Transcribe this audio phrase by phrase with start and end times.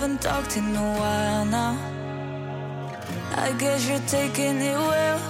[0.00, 1.76] haven't talked in a while now.
[3.36, 5.20] I guess you're taking it well.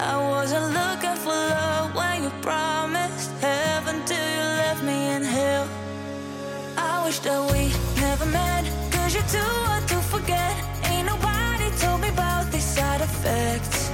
[0.00, 5.68] I wasn't looking for love when you promised heaven till you left me in hell.
[6.76, 10.54] I wish that we never met, cause you're too hard to forget.
[10.90, 13.92] Ain't nobody told me about these side effects.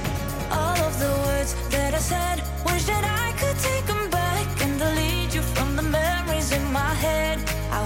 [0.49, 4.79] All of the words that I said, wish that I could take them back and
[4.79, 7.28] delete you from the memories in my head.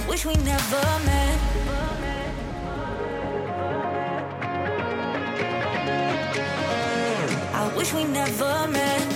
[0.03, 1.39] I wish we never met.
[7.53, 9.07] I wish we never met.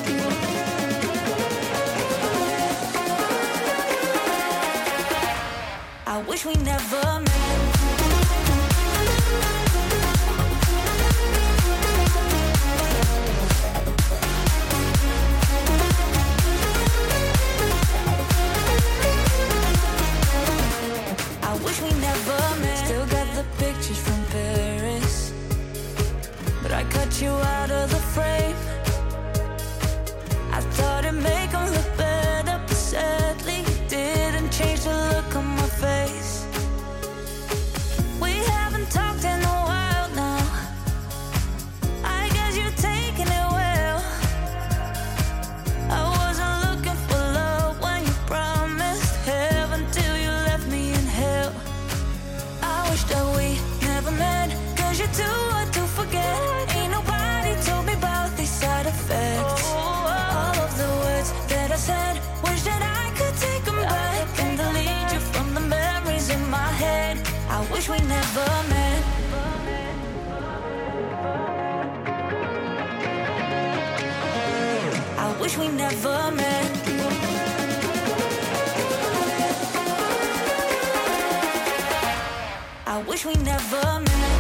[6.08, 7.67] I wish we never met.
[23.74, 25.34] Pictures from Paris,
[26.64, 28.56] but I cut you out of the frame.
[30.58, 31.97] I thought it'd make 'em look
[67.72, 69.04] wish we never met.
[75.18, 76.72] I wish we never met.
[82.86, 84.37] I wish we never met.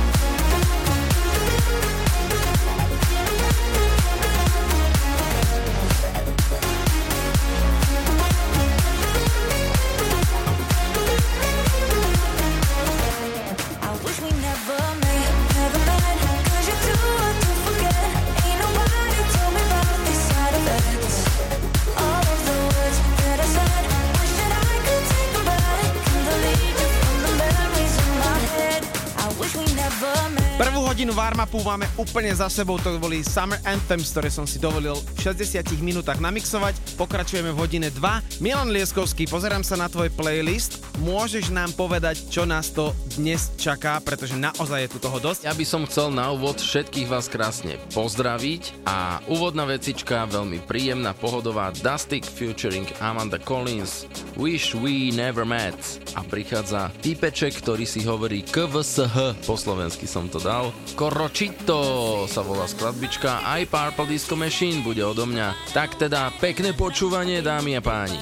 [30.57, 34.97] Prvú hodinu warm-upu máme úplne za sebou, to boli Summer Anthems, ktoré som si dovolil
[34.97, 36.97] v 60 minútach namixovať.
[36.97, 38.41] Pokračujeme v hodine 2.
[38.41, 40.81] Milan Lieskovský, pozerám sa na tvoj playlist.
[41.05, 45.45] Môžeš nám povedať, čo nás to dnes čaká, pretože naozaj je tu toho dosť.
[45.45, 51.13] Ja by som chcel na úvod všetkých vás krásne pozdraviť a úvodná vecička, veľmi príjemná,
[51.13, 55.77] pohodová Dustic featuring Amanda Collins Wish We Never Met
[56.17, 60.71] a prichádza týpeček, ktorý si hovorí KVSH, po slovensky som to dal.
[60.95, 65.75] Koročito sa volá skladbička, aj Purple Disco Machine bude odo mňa.
[65.75, 68.19] Tak teda pekné počúvanie, dámy a páni.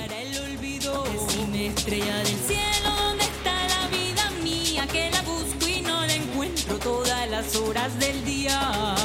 [6.65, 9.04] No todas las horas del día.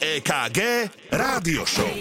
[0.00, 1.91] EKG Rádio Show.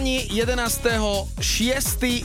[0.00, 1.36] Páni, 11.6.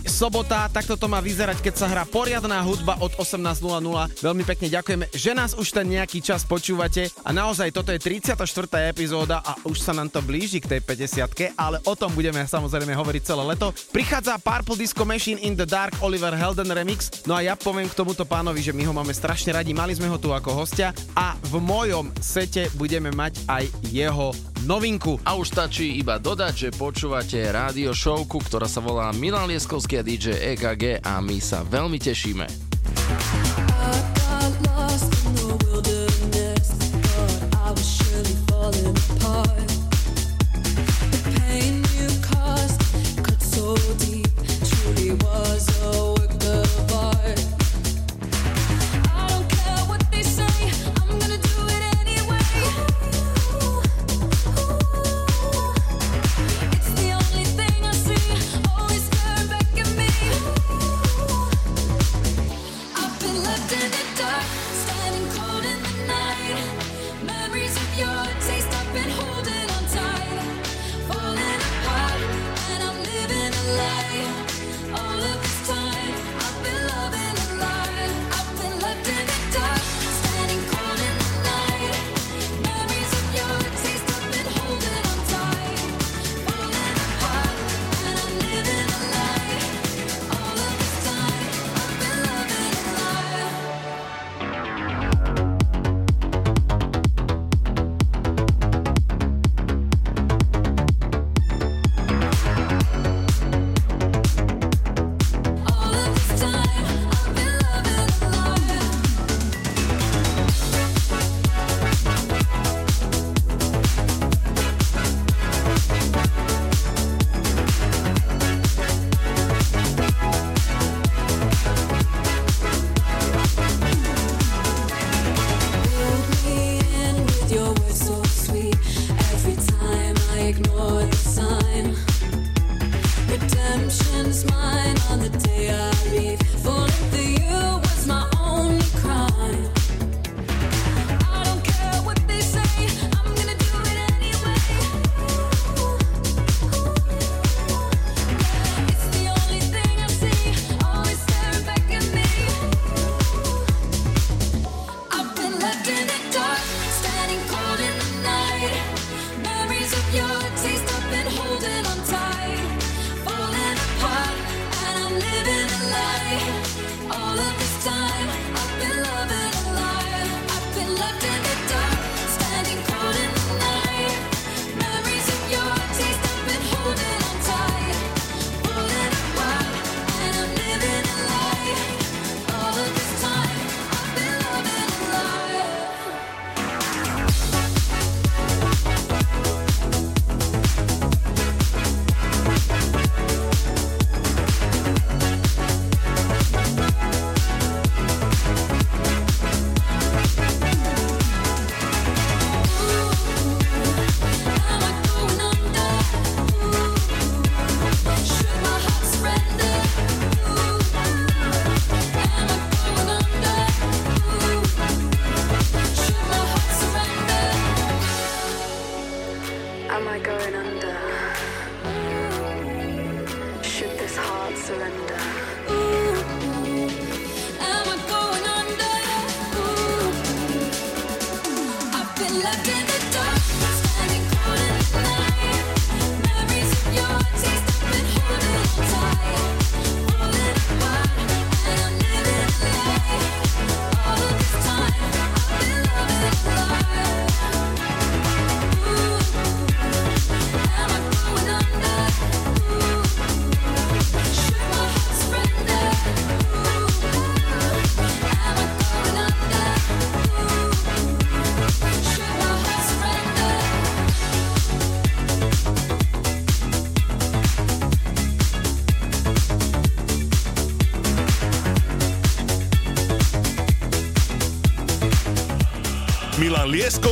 [0.08, 4.24] sobota, takto to má vyzerať, keď sa hrá poriadná hudba od 18.00.
[4.24, 8.48] Veľmi pekne ďakujeme, že nás už ten nejaký čas počúvate a naozaj toto je 34.
[8.80, 12.96] epizóda a už sa nám to blíži k tej 50 ale o tom budeme samozrejme
[12.96, 13.76] hovoriť celé leto.
[13.92, 18.00] Prichádza Purple Disco Machine in the Dark Oliver Helden remix, no a ja poviem k
[18.00, 21.36] tomuto pánovi, že my ho máme strašne radi, mali sme ho tu ako hostia a
[21.52, 24.32] v mojom sete budeme mať aj jeho
[24.66, 25.22] novinku.
[25.24, 30.06] A už stačí iba dodať, že počúvate rádio showku, ktorá sa volá Milan Lieskovský a
[30.06, 32.46] DJ EKG a my sa veľmi tešíme.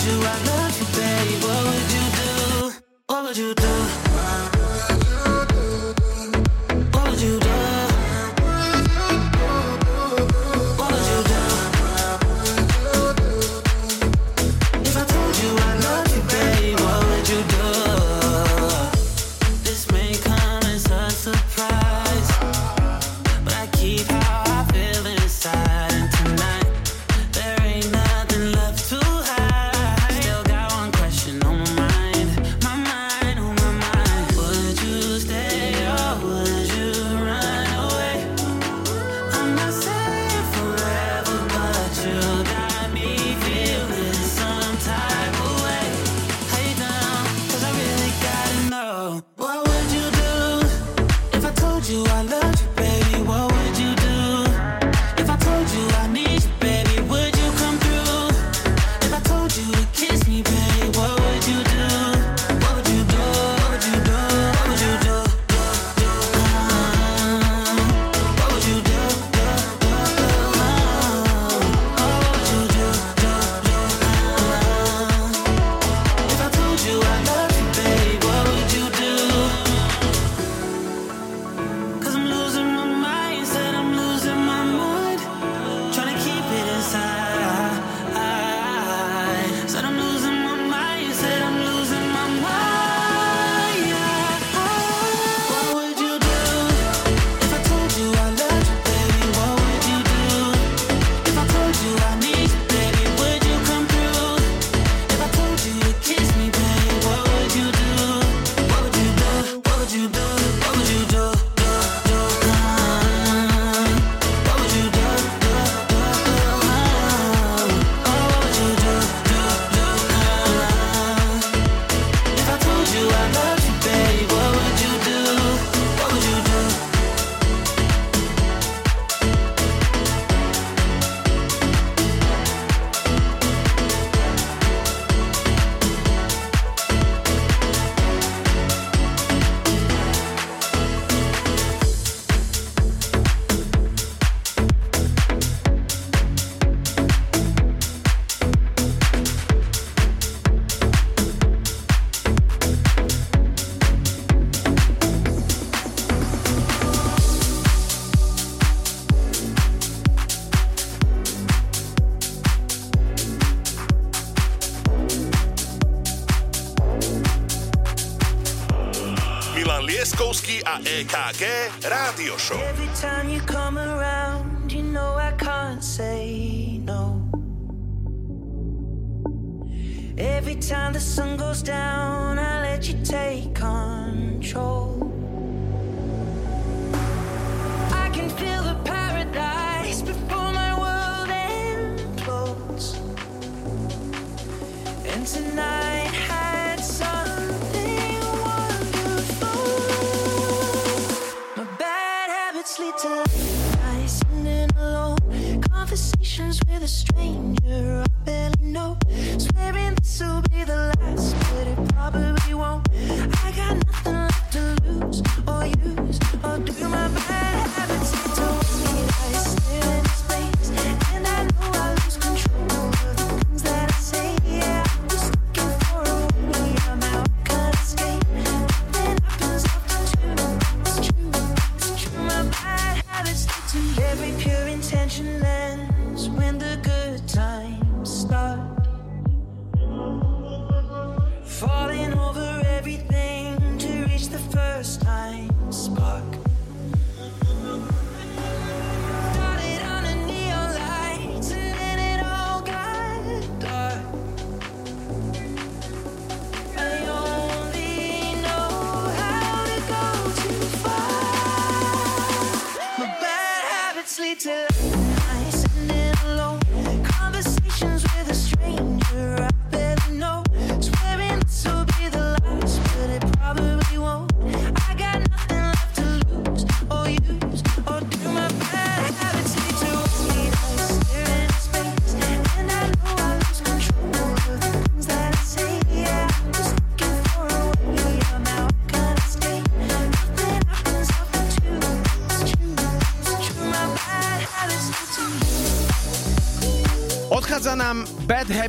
[0.00, 0.59] EKG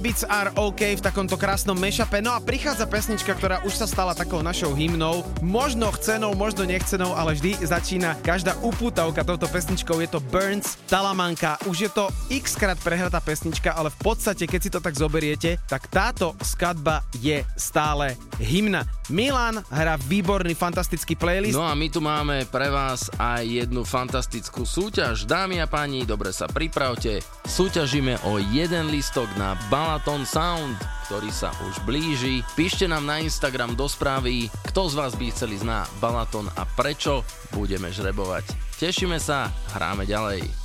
[0.01, 4.17] Habits Are OK v takomto krásnom mashupe, no a prichádza pesnička, ktorá už sa stala
[4.17, 5.21] takou našou hymnou.
[5.45, 10.01] Možno chcenou, možno nechcenou, ale vždy začína každá upútavka touto pesničkou.
[10.01, 11.61] Je to Burns, Talamanka.
[11.69, 15.61] Už je to x krát prehratá pesnička, ale v podstate, keď si to tak zoberiete,
[15.69, 18.83] tak táto skladba je stále hymna.
[19.13, 21.55] Milan hrá výborný, fantastický playlist.
[21.55, 25.29] No a my tu máme pre vás aj jednu fantastickú súťaž.
[25.29, 27.21] Dámy a páni, dobre sa pripravte.
[27.45, 30.75] Súťažíme o jeden listok na Balaton Sound,
[31.07, 32.41] ktorý sa už blíži.
[32.57, 37.21] Píšte nám na Instagram do správy, kto z vás by chceli na Balaton a prečo.
[37.53, 38.73] Budeme žrebovať.
[38.81, 40.60] Tešíme sa, hráme ďalej.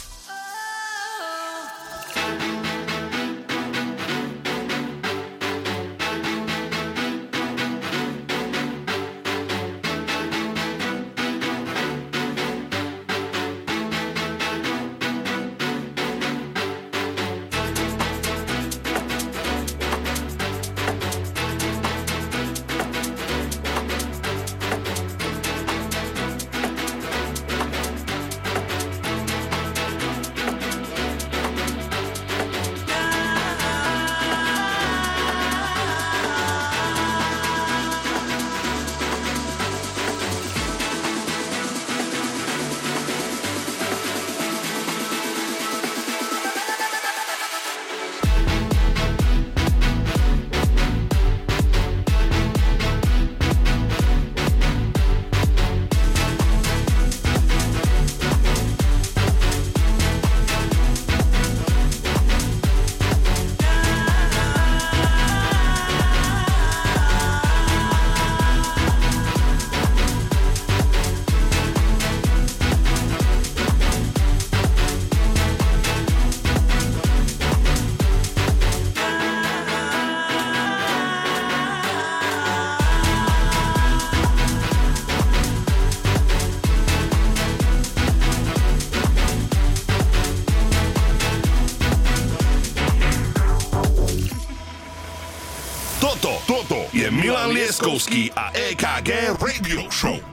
[98.67, 100.26] Leskovský a EKG Radio Show.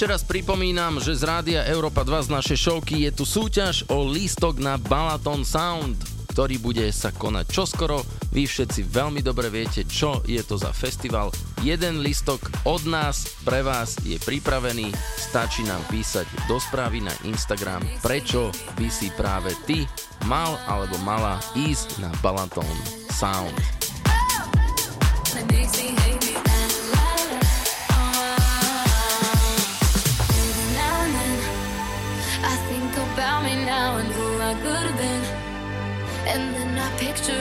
[0.00, 4.00] Ešte raz pripomínam, že z Rádia Európa 2 z našej šovky je tu súťaž o
[4.08, 5.92] lístok na Balaton Sound,
[6.32, 8.00] ktorý bude sa konať čoskoro.
[8.32, 11.28] Vy všetci veľmi dobre viete, čo je to za festival.
[11.60, 14.88] Jeden listok od nás pre vás je pripravený.
[15.20, 18.48] Stačí nám písať do správy na Instagram, prečo
[18.80, 19.84] by si práve ty
[20.24, 22.72] mal alebo mala ísť na Balaton
[23.12, 23.79] Sound.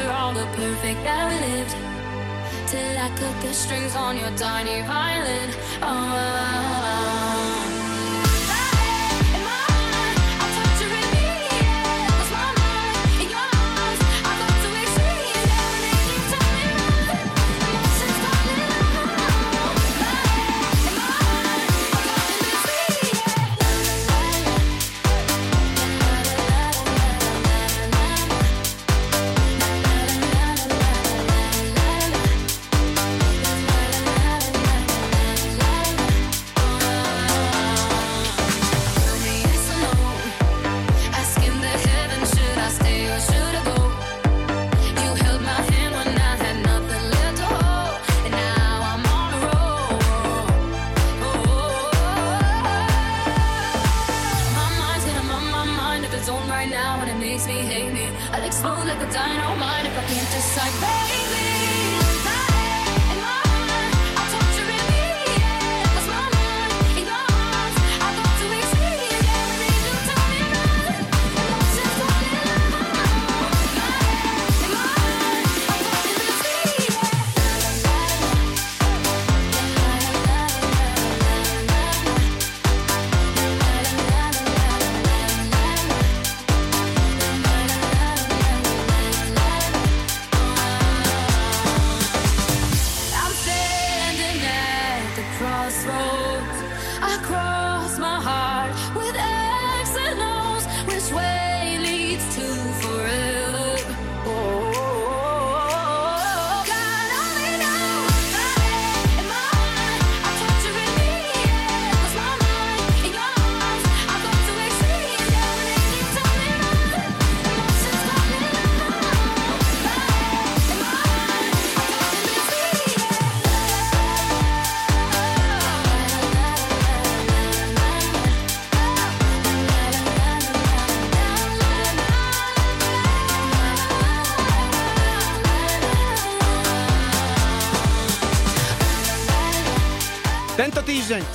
[0.10, 1.76] All the perfect that lived.
[2.68, 5.50] Till I cut the strings on your tiny violin.
[5.82, 7.29] Oh.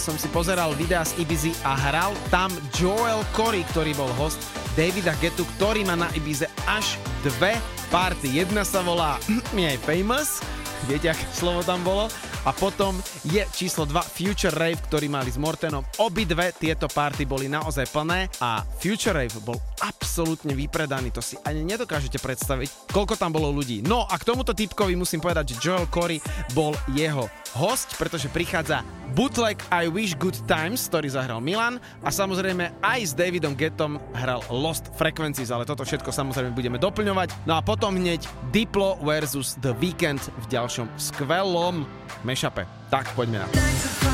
[0.04, 4.36] Som si pozeral videa z Ibizy a hral tam Joel Corey, ktorý bol host
[4.76, 7.56] Davida Getu, ktorý má na Ibize až dve
[7.88, 8.36] party.
[8.36, 9.16] Jedna sa volá
[9.56, 10.44] Nie Famous,
[10.84, 12.12] viete, aké slovo tam bolo?
[12.44, 12.92] A potom
[13.24, 15.80] je číslo 2 Future Rave, ktorý mali s Mortenom.
[15.96, 21.64] Obidve tieto party boli naozaj plné a Future Rave bol absolútne vypredaný, to si ani
[21.64, 23.80] nedokážete predstaviť, koľko tam bolo ľudí.
[23.80, 26.20] No a k tomuto typkovi musím povedať, že Joel Corey
[26.52, 28.84] bol jeho host, pretože prichádza
[29.16, 34.44] bootleg I Wish Good Times, ktorý zahral Milan a samozrejme aj s Davidom Gettom hral
[34.52, 37.48] Lost Frequencies, ale toto všetko samozrejme budeme doplňovať.
[37.48, 41.88] No a potom hneď Diplo versus The Weeknd v ďalšom skvelom
[42.24, 42.66] mashupe.
[42.90, 44.13] Tak poďme na to.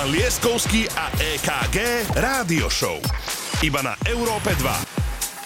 [0.00, 1.76] Milan Lieskovský a EKG
[2.16, 3.04] Rádio Show.
[3.60, 4.64] Iba na Európe 2.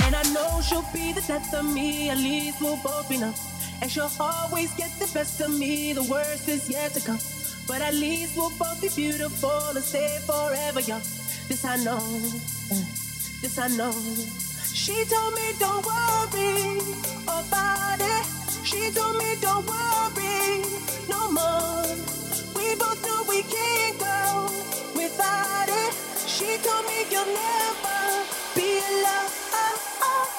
[0.07, 3.35] And I know she'll be the death of me, at least we'll both be numb.
[3.83, 7.19] And she'll always get the best of me, the worst is yet to come.
[7.67, 11.03] But at least we'll both be beautiful and stay forever young.
[11.51, 11.99] This I know,
[13.43, 13.91] this I know.
[14.71, 16.79] She told me don't worry
[17.27, 18.25] about it.
[18.63, 20.63] She told me don't worry
[21.11, 21.91] no more.
[22.55, 24.24] We both know we can't go
[26.35, 28.25] she'll never
[28.57, 29.35] be love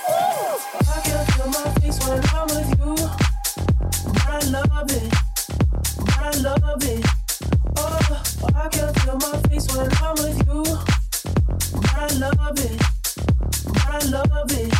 [0.07, 2.95] oh I get to my face when I'm with you.
[4.11, 5.09] But I love him
[5.99, 7.01] but I love him
[7.77, 8.23] oh
[8.55, 10.63] I get to my face when I'm with you.
[11.79, 12.77] But I love him
[13.73, 14.71] but I love him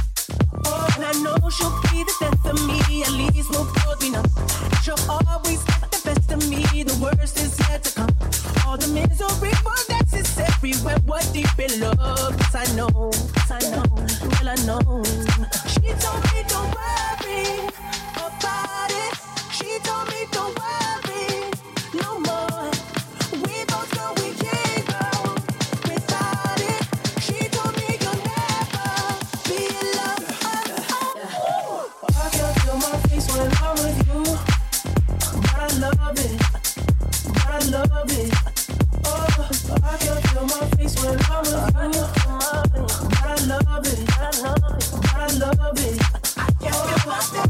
[0.65, 3.03] oh I know you'll be the death of me.
[3.03, 4.25] At least we'll both be numb.
[4.83, 5.63] She'll always
[6.05, 6.61] best of me.
[6.83, 8.09] The worst is yet to come.
[8.65, 10.73] All the misery, well, that's necessary.
[10.85, 13.11] When we're deep in love, yes, I know.
[13.11, 13.85] Yes, I know.
[14.31, 15.03] Well, I know.
[15.73, 17.74] She told me don't worry
[40.85, 42.03] When I'm with you.
[43.17, 45.97] I love it, I love it, I love it.
[46.37, 47.44] I can't get myself.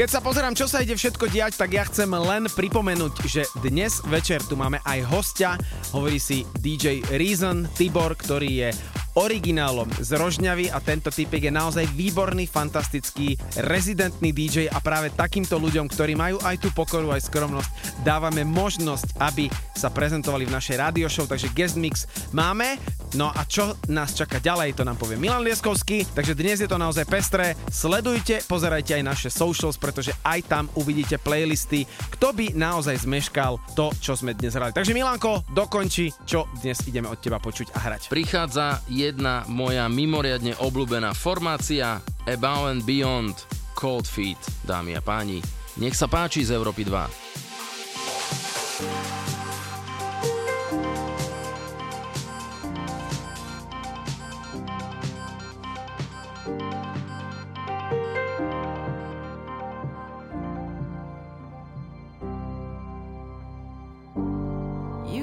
[0.00, 4.00] Keď sa pozerám, čo sa ide všetko diať, tak ja chcem len pripomenúť, že dnes
[4.08, 5.60] večer tu máme aj hostia,
[5.92, 8.68] hovorí si DJ Reason Tibor, ktorý je
[9.20, 15.60] originálom z Rožňavy a tento typek je naozaj výborný, fantastický, rezidentný DJ a práve takýmto
[15.60, 20.80] ľuďom, ktorí majú aj tú pokoru, aj skromnosť, dávame možnosť, aby sa prezentovali v našej
[20.80, 22.80] radio show, takže guest mix máme.
[23.18, 26.78] No a čo nás čaká ďalej, to nám povie Milan Lieskovský, takže dnes je to
[26.78, 27.58] naozaj pestré.
[27.66, 33.90] Sledujte, pozerajte aj naše socials, pretože aj tam uvidíte playlisty, kto by naozaj zmeškal to,
[33.98, 34.70] čo sme dnes hrali.
[34.70, 38.14] Takže Milanko, dokonči, čo dnes ideme od teba počuť a hrať.
[38.14, 41.98] Prichádza jedna moja mimoriadne obľúbená formácia
[42.30, 43.34] Above and Beyond
[43.74, 45.42] Cold Feet, dámy a páni.
[45.82, 49.39] Nech sa páči z Európy 2.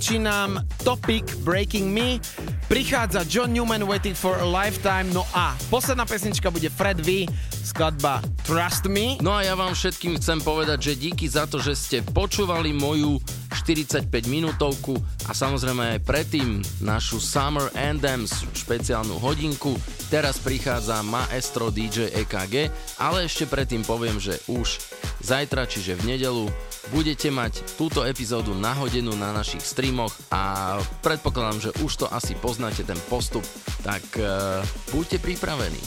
[0.00, 0.16] končí
[0.80, 2.16] Topic Breaking Me,
[2.72, 7.28] prichádza John Newman Waiting for a Lifetime, no a posledná pesnička bude Fred V,
[7.60, 9.20] skladba Trust Me.
[9.20, 13.20] No a ja vám všetkým chcem povedať, že díky za to, že ste počúvali moju
[13.52, 14.96] 45 minútovku
[15.28, 19.76] a samozrejme aj predtým našu Summer Anthems špeciálnu hodinku.
[20.08, 24.80] Teraz prichádza maestro DJ EKG, ale ešte predtým poviem, že už
[25.20, 26.48] Zajtra, čiže v nedelu,
[26.90, 32.82] budete mať túto epizódu nahodenú na našich streamoch a predpokladám, že už to asi poznáte
[32.82, 33.44] ten postup,
[33.84, 34.24] tak e,
[34.90, 35.80] buďte pripravení.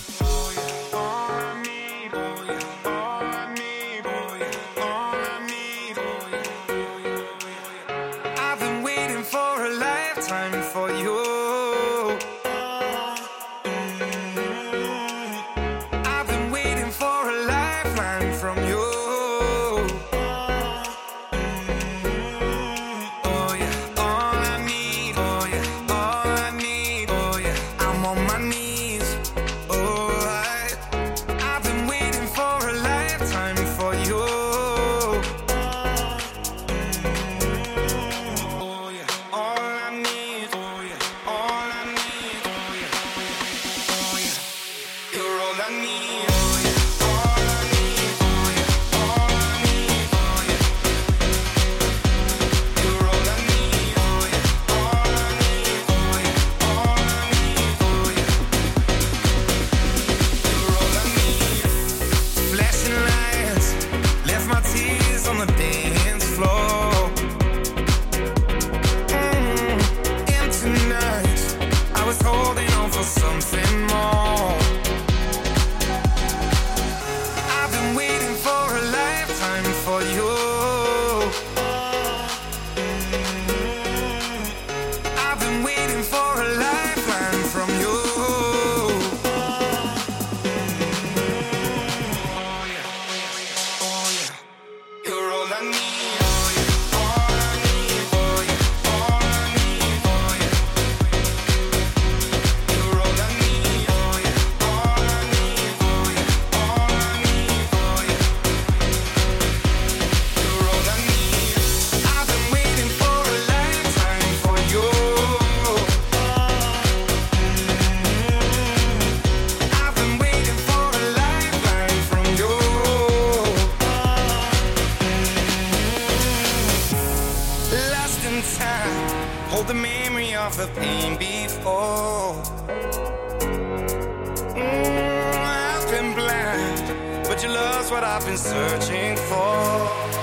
[137.94, 140.23] what I've been searching for.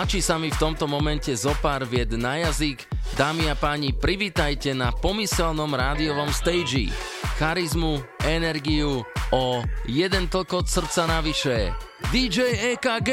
[0.00, 2.88] Tlačí sa mi v tomto momente zopár vied na jazyk.
[3.20, 6.88] Dámy a páni, privítajte na pomyselnom rádiovom stage.
[7.36, 11.89] Charizmu, energiu, o jeden tlkot srdca navyše.
[12.08, 13.10] DJ EKG!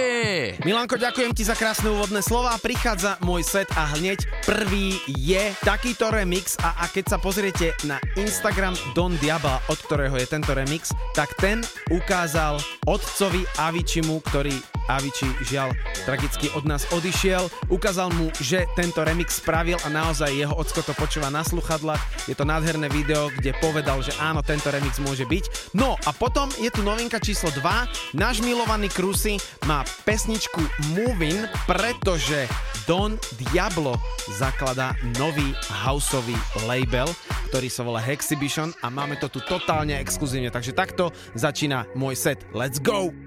[0.64, 2.56] Milanko, ďakujem ti za krásne úvodné slova.
[2.56, 8.00] Prichádza môj set a hneď prvý je takýto remix a, a keď sa pozriete na
[8.16, 11.60] Instagram Don Diabla, od ktorého je tento remix, tak ten
[11.92, 14.56] ukázal otcovi Avičimu, ktorý
[14.88, 15.76] Aviči žiaľ
[16.08, 17.52] tragicky od nás odišiel.
[17.68, 22.32] Ukázal mu, že tento remix spravil a naozaj jeho ocko to počúva na sluchadlách.
[22.32, 25.76] Je to nádherné video, kde povedal, že áno, tento remix môže byť.
[25.76, 28.16] No a potom je tu novinka číslo 2.
[28.16, 30.62] Náš milovaný Krusy má pesničku
[30.94, 32.46] Movin, pretože
[32.86, 33.18] Don
[33.50, 33.98] Diablo
[34.38, 36.38] zakladá nový houseový
[36.70, 37.10] label,
[37.50, 40.54] ktorý sa volá Hexibition a máme to tu totálne exkluzívne.
[40.54, 42.46] Takže takto začína môj set.
[42.54, 43.27] Let's go!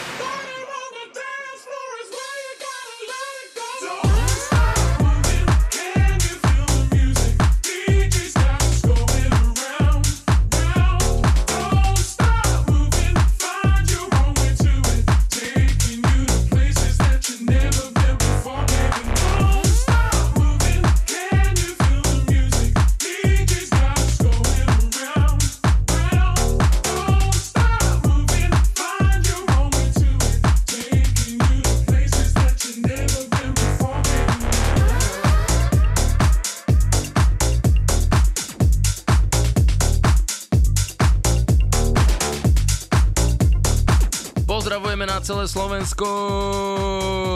[45.21, 46.07] celé Slovensko,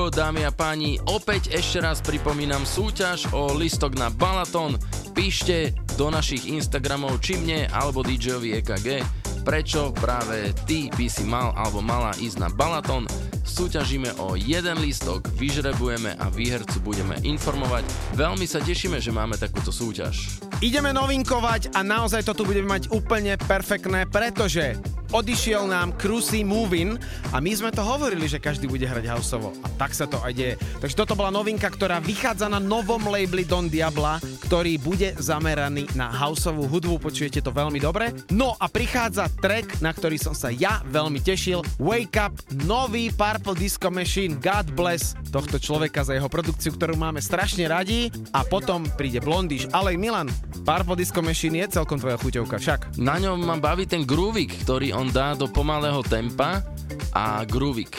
[0.09, 0.97] dámy a páni.
[1.05, 4.81] Opäť ešte raz pripomínam súťaž o listok na Balaton.
[5.13, 9.05] Píšte do našich Instagramov či mne alebo DJovi EKG,
[9.45, 13.05] prečo práve ty by si mal alebo mala ísť na Balaton.
[13.45, 17.85] Súťažíme o jeden listok, vyžrebujeme a výhercu budeme informovať.
[18.17, 20.41] Veľmi sa tešíme, že máme takúto súťaž.
[20.65, 24.73] Ideme novinkovať a naozaj to tu budeme mať úplne perfektné, pretože
[25.15, 26.99] odišiel nám Cruisy Movin
[27.31, 30.35] a my sme to hovorili, že každý bude hrať houseovo a tak sa to aj
[30.35, 30.59] deje.
[30.83, 36.11] Takže toto bola novinka, ktorá vychádza na novom labeli Don Diabla, ktorý bude zameraný na
[36.11, 38.11] houseovú hudbu, počujete to veľmi dobre.
[38.35, 42.35] No a prichádza track, na ktorý som sa ja veľmi tešil, Wake Up,
[42.67, 48.11] nový Purple Disco Machine, God Bless tohto človeka za jeho produkciu, ktorú máme strašne radi
[48.35, 50.27] a potom príde Blondish, ale Milan,
[50.67, 52.79] Purple Disco Machine je celkom tvoja chuťovka, však.
[52.99, 56.65] Na ňom ma baví ten groovik, ktorý on dá do pomalého tempa
[57.13, 57.93] a groovik.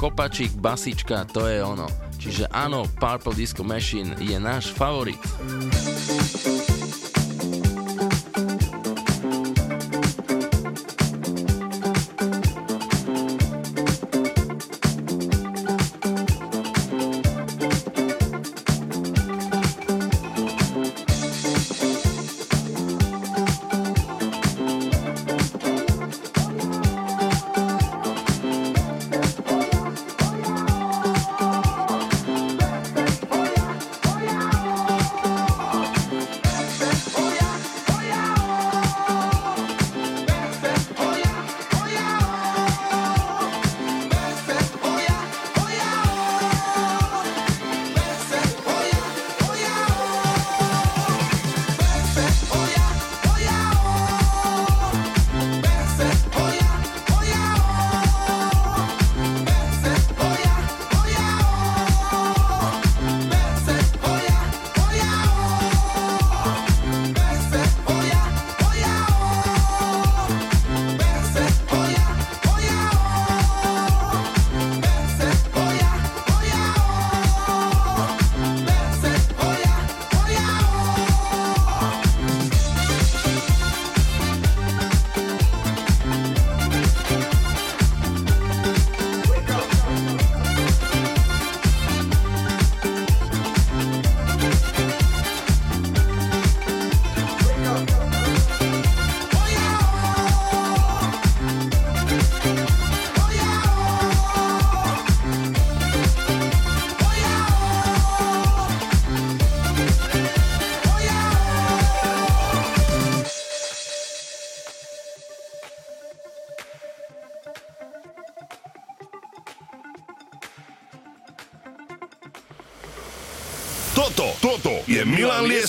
[0.00, 1.84] Kopačík, basička, to je ono.
[2.16, 5.20] Čiže áno, Purple Disco Machine je náš favorit.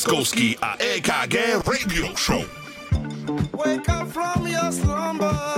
[0.08, 2.40] Leskovský a EKG Radio Show.
[3.52, 5.57] Wake up from your slumber.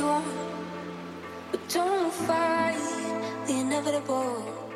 [0.00, 0.22] you
[1.50, 2.78] but don't fight
[3.46, 4.69] the inevitable.